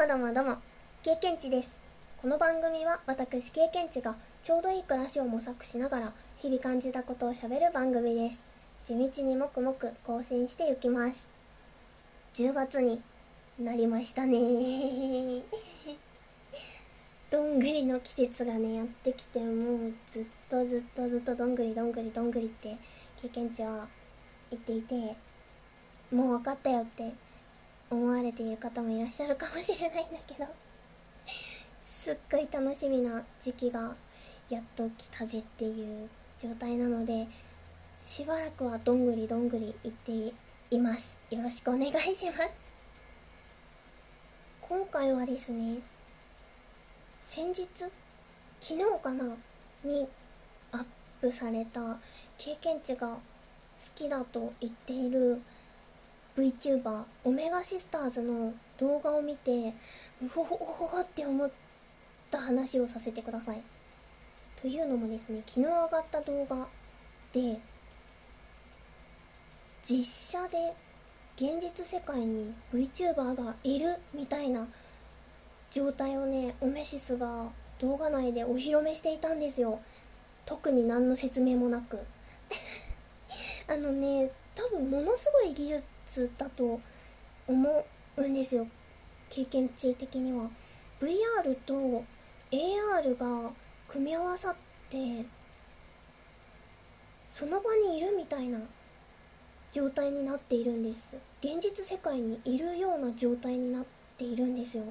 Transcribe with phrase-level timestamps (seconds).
[0.00, 0.56] もどもども。
[1.02, 1.76] 経験値です。
[2.22, 8.46] この番組は私経験値がちょうどいい暮らしを模索しながら日々感じたことをしゃべる番組です。
[8.82, 11.28] 地道にもくもく更新していきます。
[12.32, 13.02] 10月に
[13.62, 14.38] なりましたね。
[17.30, 22.78] どんぐりの季節がねやってきてもうずっとずっとずっとどんぐりどんぐりどんぐりって
[23.20, 23.86] 経験値は
[24.50, 25.14] 言っていて
[26.10, 27.12] もう分かったよって
[27.90, 30.46] 思われている方もいらっしゃるかもしれないんだけど
[31.82, 33.94] すっごい楽しみな時期が
[34.48, 36.08] やっと来たぜっていう
[36.38, 37.26] 状態なので
[38.00, 40.32] しばらくはどんぐりどんぐり言って
[40.70, 41.18] います。
[41.30, 42.70] よろしくお願いします。
[44.62, 45.78] 今回はですね
[47.18, 47.90] 先日昨
[48.60, 49.24] 日かな
[49.84, 50.08] に
[50.72, 50.84] アッ
[51.20, 51.98] プされた
[52.38, 53.18] 経験値が好
[53.94, 55.40] きだと言っている
[56.36, 59.74] VTuber オメガシスターズの動画を見て
[60.22, 61.50] うほほほほって思っ
[62.30, 63.62] た話をさせてください。
[64.60, 66.68] というのもですね昨日上がった動画
[67.32, 67.58] で
[69.82, 70.74] 実写で
[71.36, 74.66] 現実世界に VTuber がいるみたいな
[75.70, 77.46] 状態をねオメシスが
[77.78, 79.80] 動画内でお披露目していたんですよ。
[80.44, 81.98] 特に何の説明もなく。
[83.68, 86.80] あのね多分ものすごい技術つだと
[87.46, 88.66] 思うんですよ。
[89.28, 90.50] 経験値的には。
[91.00, 92.04] VR と
[92.50, 93.50] AR が
[93.86, 94.54] 組み合わさっ
[94.90, 95.24] て
[97.28, 98.58] その場にいるみたいな
[99.72, 101.14] 状態になっているんです。
[101.40, 103.86] 現実世界にいるような状態になっ
[104.18, 104.84] ているんですよ。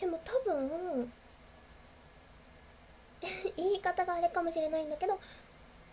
[0.00, 1.12] でも多分
[3.56, 5.18] 言い方があれかもしれないんだけど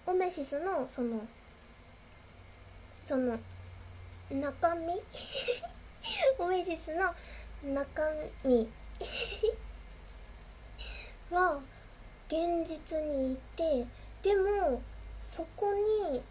[0.08, 1.26] オメシスのその
[3.04, 3.38] その
[4.34, 4.94] 中身？
[6.40, 7.14] オメシスの
[7.74, 8.02] 中
[8.44, 8.68] 身。
[11.30, 11.62] は
[12.28, 13.86] 現実にいて
[14.22, 14.82] でも
[15.22, 16.22] そこに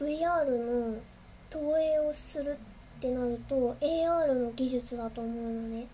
[0.00, 1.00] VR の
[1.50, 2.56] 投影をするっ
[3.00, 5.86] てなると AR の技術だと思うのね。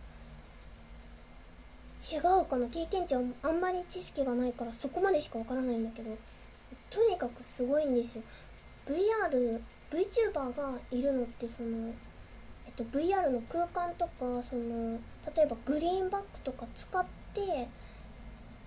[2.02, 2.66] 違うかな？
[2.69, 6.16] 経験値はあんまり知識がないからそこまでしかわからないんだけど。
[6.91, 8.22] とにかくすごいんですよ。
[8.86, 11.92] VR VTuber がいるのってその、
[12.66, 14.98] えっと、VR の空間とかその
[15.36, 17.68] 例えばグリーンバックとか使って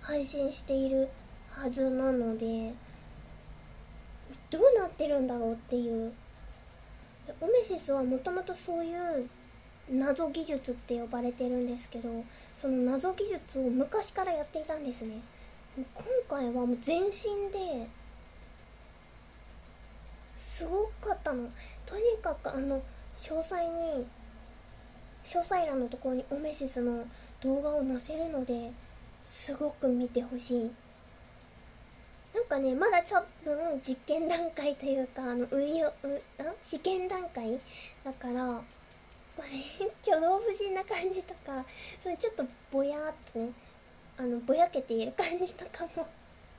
[0.00, 1.08] 配信している
[1.50, 2.72] はずなので
[4.50, 6.12] どうなってるんだろうっていう。
[7.40, 9.28] オメシスはもともとそういう
[9.90, 12.08] 謎技術って呼ばれてるんですけど
[12.56, 15.20] その謎技術を昔からやっていたんですね。
[15.76, 17.86] 今回はもう全身で
[20.38, 21.48] すごかったの。
[21.84, 22.80] とにかくあの
[23.14, 24.06] 詳細に
[25.24, 27.04] 詳細欄のところにオメシスの
[27.42, 28.70] 動画を載せるので
[29.20, 30.70] すごく見てほしい。
[32.34, 35.92] なんかねまだ多分実験段階というかあの運用う
[36.62, 37.58] 試験段階？
[38.04, 38.60] だから
[39.36, 41.64] これ 挙動不審な感じとか
[42.00, 43.50] それちょっとぼやーっとね
[44.18, 46.06] あのぼやけている感じとかも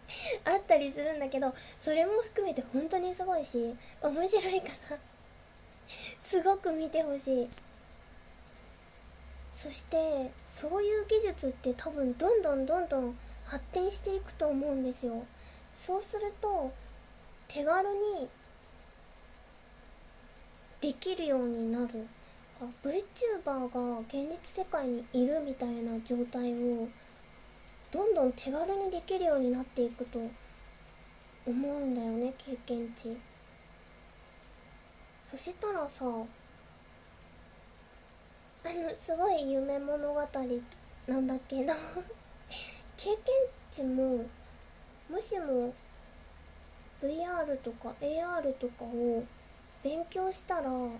[0.45, 4.97] あったりするんだけどそれも含めて本当にすごいし面白いから
[6.21, 7.49] すごく見てほしい。
[9.51, 15.25] そしてそういう技術って多分どんどんどんどん発展していくと思うんですよ。
[15.73, 16.71] そうすると
[17.47, 18.29] 手軽に
[20.81, 22.07] できるようになる。
[22.83, 26.87] VTuber が現実世界にいるみたいな状態を
[27.91, 30.19] どんどん手軽にできるようになっていくと
[31.47, 33.17] 思うんだよね経験値。
[35.29, 36.09] そしたらさあ
[38.73, 40.21] のすごい夢物語
[41.07, 41.73] なんだけど
[42.97, 43.17] 経験
[43.71, 44.25] 値も
[45.09, 45.73] もしも
[47.01, 49.23] VR とか AR とかを
[49.83, 50.99] 勉強したらこ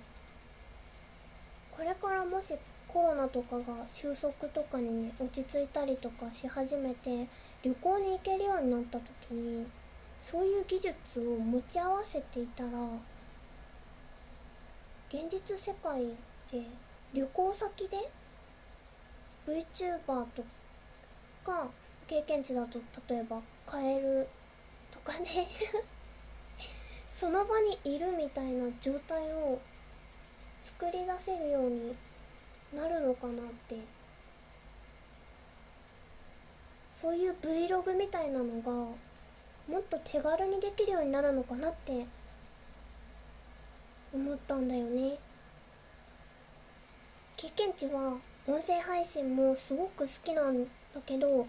[1.80, 2.56] れからもし
[2.92, 7.28] コロナとかが収束とかにね落ち着いたりとかし始めて
[7.64, 9.68] 旅行に行けるようになった時に
[10.22, 12.70] そういう技術を持ち合わせていたら
[15.10, 16.04] 現実世界
[16.52, 16.64] で
[17.14, 17.98] 旅行先で
[19.48, 20.44] VTuber と
[21.44, 21.68] か
[22.08, 24.28] 経験値だと例えばカエル
[24.92, 25.26] とかで
[27.12, 29.60] その場にいるみたいな状態を
[30.62, 31.96] 作り出せるように
[32.76, 33.36] なるのかなっ
[33.68, 33.76] て。
[36.92, 42.06] そういう Vlog みたいなのがもっと手軽にできるようになるのかなって
[44.14, 45.18] 思ったんだよね。
[47.38, 48.18] 経験値は
[48.48, 50.70] 音声配信もすごく好きなんだ
[51.06, 51.46] けどやっ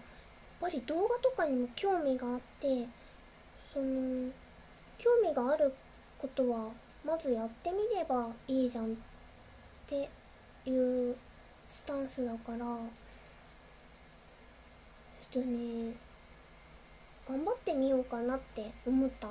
[0.61, 2.85] ぱり動画とかにも興味があって
[3.73, 4.29] その
[4.97, 5.73] 興味がある
[6.17, 6.69] ことは
[7.03, 8.87] まずやってみればいいじゃんっ
[9.87, 10.07] て
[10.65, 11.15] いう
[11.69, 15.93] スタンスだからちょっとね
[17.27, 19.29] 頑張ってみようかなって思った。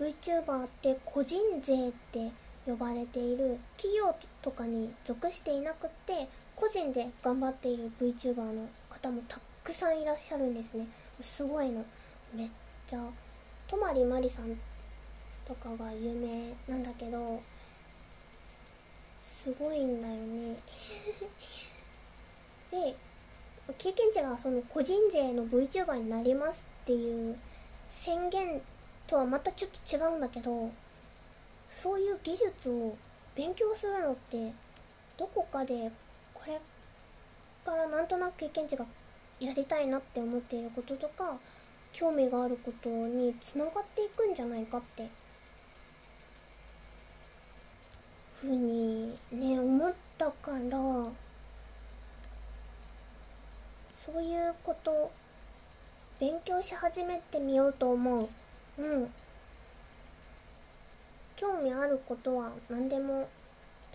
[0.00, 2.30] VTuber って個人税って
[2.66, 3.58] 呼ばれている。
[3.76, 10.86] 企業とかに属していなくって個人で頑張っている VTuber の方もたくさんいらっしゃるんですね。
[11.20, 11.84] すごいの。
[12.34, 12.50] めっ
[12.86, 12.98] ちゃ
[13.68, 14.56] 泊まりさん
[15.44, 17.40] とかが有名なんだけど
[19.42, 20.56] すごいんだよね。
[22.70, 22.94] で
[23.76, 27.36] 経験値がその個人税の VTuber になりますっていう
[27.88, 28.62] 宣言
[29.08, 30.70] とはまたちょっと違うんだけど
[31.72, 32.96] そういう技術を
[33.34, 34.52] 勉強するのって
[35.16, 35.90] どこかで
[36.34, 36.60] これ
[37.64, 38.86] からなんとなく経験値が
[39.40, 41.36] やりたいなって思っていることとか
[41.92, 45.10] 興味があることにつながっていくんじゃないかって。
[48.42, 50.78] ふうにね思ったから
[53.94, 55.10] そういうこと
[56.20, 58.28] 勉強し始めてみようと思う。
[58.78, 59.10] うん。
[61.34, 63.28] 興味あることは何でも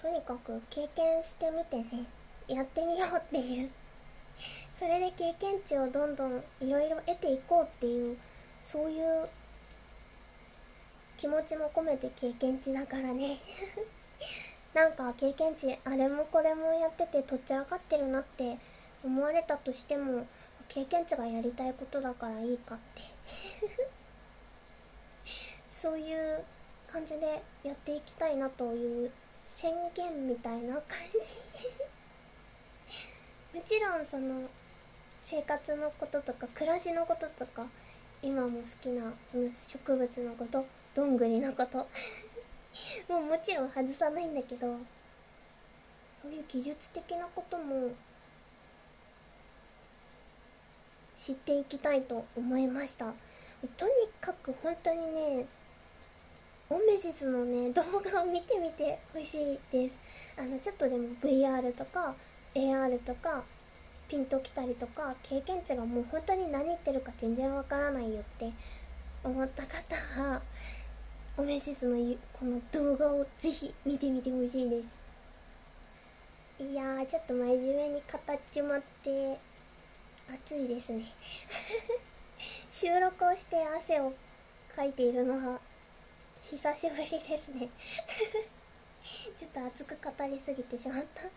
[0.02, 2.06] とにかく経験してみてね。
[2.48, 3.70] やってみようっていう。
[4.74, 8.18] それで経験値をどんどんいろいろ得ていこうっていう
[8.60, 9.30] そういう
[11.18, 13.38] 気持ちも込めて経験値だからね。
[14.78, 18.60] なんか経験値あれもこれもやっててとっちゃらかってるなって
[19.04, 20.28] 思われたとしても
[20.70, 23.02] 経験値がやりたいことだからいいかって。
[25.74, 26.44] そういう
[26.86, 30.84] 感じでやっていきたいなという宣言みたいな感
[31.20, 31.40] じ。
[33.58, 34.48] もちろんその
[35.22, 37.66] 生活のこととか暮らしのこととか
[38.22, 41.88] 今も好きなその植物のことどんぐりのこと。
[43.10, 44.78] もうもちろん外さないんだけど
[46.22, 47.92] そういう技術的なことも
[51.16, 53.14] 知っていきたいと思いました。
[53.76, 53.92] とに
[54.22, 55.46] かく本当にね
[56.70, 59.98] オメジスのね動画を見てみてほしいです。
[60.38, 62.14] あのちょっとでも VR とか
[62.54, 63.44] AR とか
[64.10, 68.52] ピンときたりとか経験値がもう本当に何言ってるか全然わからないよって
[69.24, 70.42] 思った方は
[71.40, 71.92] オメシスの
[72.34, 74.98] この動画をぜひ見てみてほしいです。
[76.58, 79.38] いやちょっと真面目に語っちまって
[80.34, 81.04] 暑いですね。
[82.72, 84.14] 収録をして汗を
[84.70, 85.60] かいているのは
[86.42, 87.70] 久しぶりですね。
[89.38, 91.22] ちょっと熱く語りすぎてしまった。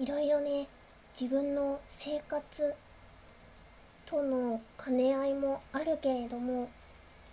[0.00, 0.68] いろいろね
[1.20, 2.76] 自分の生活
[4.06, 6.68] との兼ね合いもあるけれども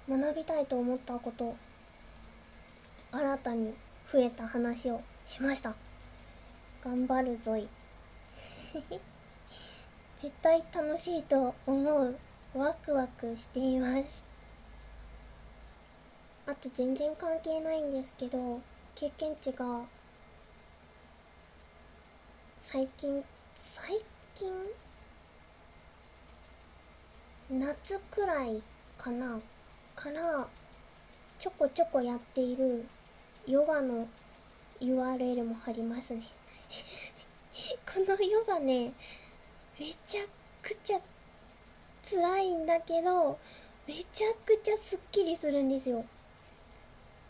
[0.10, 1.56] 学びたいと思ったこと
[3.12, 3.74] 新たに
[4.12, 5.76] 増えた話をしました。
[6.84, 7.68] 頑張るぞい。
[10.18, 12.18] 絶対楽しいと思う。
[12.54, 14.24] ワクワクしています。
[16.48, 18.60] あと全然関係ないんですけど
[18.96, 19.86] 経験値が
[22.60, 23.24] 最近
[23.56, 24.04] 最
[24.36, 24.52] 近？
[27.52, 28.62] 夏くらい
[28.98, 29.40] かな。
[29.94, 30.48] から
[31.38, 32.86] ちょこちょこやっている
[33.46, 34.08] ヨガの
[34.80, 36.24] URL も貼りますね。
[37.86, 38.94] このヨガね
[39.78, 40.22] めちゃ
[40.64, 41.02] くちゃ
[42.10, 43.38] 辛いんだけど
[43.86, 46.06] めちゃくちゃすっきりするんですよ。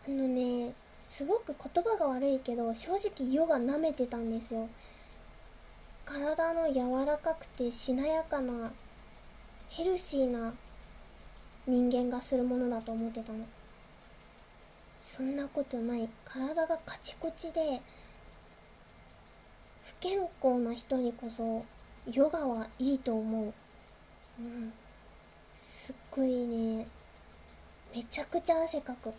[0.06, 4.70] あのねすごく言葉が悪いけど正直ヨガ舐めてたんですよ。
[6.06, 8.72] 体の柔らかくてしなやかな
[9.72, 10.54] ヘルシーな
[11.66, 13.40] 人間がするものだと思ってたの。
[15.00, 16.10] そんなことない。
[16.26, 17.82] 体がカチコチで
[19.86, 21.64] 不健康な人にこそ
[22.12, 23.54] ヨガはいいと思う。
[24.40, 24.74] うん。
[25.56, 26.86] すっごいね。
[27.96, 29.14] めちゃくちゃ汗かく。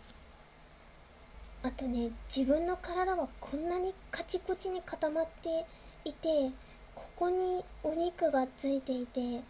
[1.63, 5.65] あとね自分の体はこんなにカチコチに固まって
[6.05, 6.51] いて
[6.93, 9.41] ここにお肉がついていて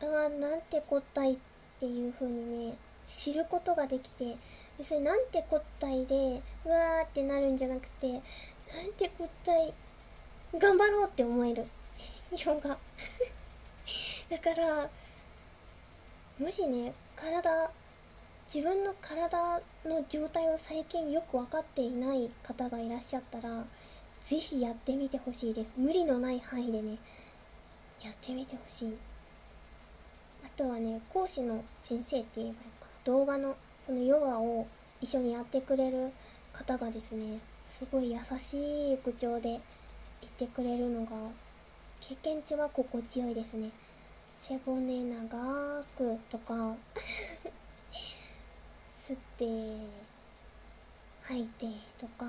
[0.00, 1.36] ああなんてこったいっ
[1.80, 2.74] ていう風にね
[3.06, 4.36] 知ることができて
[4.78, 8.22] 要するになんてこったいでうわーってなるんじゃなくてなん
[8.96, 9.72] てこったい
[10.56, 11.66] 頑張ろうって思える。
[12.46, 12.78] ヨガ
[14.28, 14.90] だから
[16.38, 17.70] もしね体
[18.52, 23.64] 自分の体の状態を最近よく分かっていない方がいらっしゃったら
[24.20, 25.74] 是非やってみてほしいです。
[25.76, 26.98] 無理のない範囲でね
[28.04, 29.07] やってみてほしい。
[30.58, 32.90] とはね講師の先生って言えばいいかな。
[33.04, 34.66] 動画のそのヨガを
[35.00, 36.10] 一緒にやってくれる
[36.52, 39.60] 方がですねすごい優しい口調で言
[40.28, 41.12] ってくれるのが
[42.00, 43.70] 経験値は心地よいですね。
[44.34, 46.74] 背骨長くとか
[48.92, 49.46] 吸って
[51.22, 51.66] 吐いて
[51.98, 52.26] とか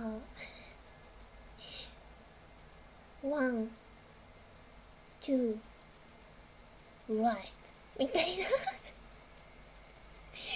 [3.23, 3.69] ワン
[5.19, 7.78] ツーラスト。
[7.99, 8.45] みたいな。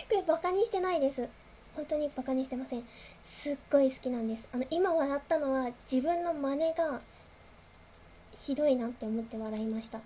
[0.09, 1.27] これバカにしてないです。
[1.75, 2.88] 本当にバカにしてません。
[3.23, 4.47] すっごい好きなんです。
[4.53, 7.01] あの今笑ったのは自分の真似が
[8.39, 9.97] ひどいなって思って笑いました。
[9.97, 10.03] め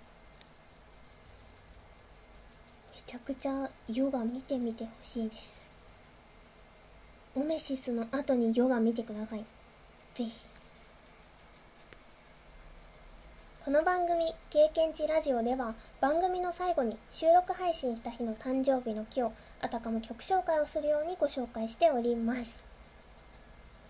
[3.06, 5.70] ちゃくちゃヨガ見てみてほしいです。
[7.36, 9.46] オメシスの後にヨガ見てください。
[10.16, 10.50] ぜひ。
[13.68, 22.64] この番組「経験値ラジオ」では番組の最後に収録配信した日の誕生日の日をあたかも曲紹介をするようにご紹介しております。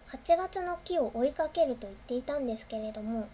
[0.07, 3.27] 8月の木を追いかけると言っていたんですけれども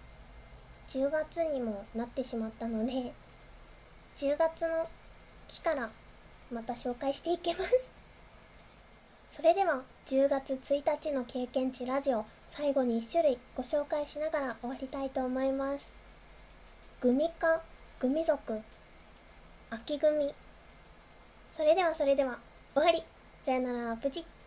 [0.89, 3.13] 10月にもなってしまったので
[4.17, 4.89] 10月の
[5.47, 5.91] 木から
[6.51, 7.89] また紹介していきます。
[9.25, 16.02] それでは10月1日の経験値ラジオ最後に1種類ご紹介しながら終わりたいと思います。
[17.03, 17.61] グミ科
[17.99, 18.61] グミ属
[19.69, 20.33] 秋グミ。
[21.51, 22.39] それではそれでは
[22.73, 22.99] 終わり。
[23.41, 24.42] さよならプチッ。